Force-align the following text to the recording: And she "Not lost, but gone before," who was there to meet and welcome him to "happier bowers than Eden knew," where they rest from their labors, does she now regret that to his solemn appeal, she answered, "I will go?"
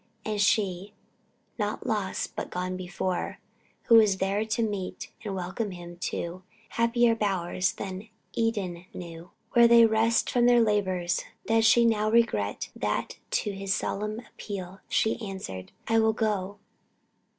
And 0.25 0.41
she 0.41 0.93
"Not 1.59 1.85
lost, 1.85 2.35
but 2.35 2.49
gone 2.49 2.75
before," 2.75 3.37
who 3.83 3.97
was 3.97 4.17
there 4.17 4.43
to 4.43 4.63
meet 4.63 5.11
and 5.23 5.35
welcome 5.35 5.69
him 5.69 5.97
to 5.97 6.41
"happier 6.69 7.13
bowers 7.13 7.73
than 7.73 8.09
Eden 8.33 8.87
knew," 8.95 9.29
where 9.51 9.67
they 9.67 9.85
rest 9.85 10.27
from 10.27 10.47
their 10.47 10.59
labors, 10.59 11.23
does 11.45 11.67
she 11.67 11.85
now 11.85 12.09
regret 12.09 12.69
that 12.75 13.19
to 13.29 13.51
his 13.51 13.75
solemn 13.75 14.19
appeal, 14.21 14.79
she 14.89 15.21
answered, 15.21 15.71
"I 15.87 15.99
will 15.99 16.13
go?" 16.13 16.57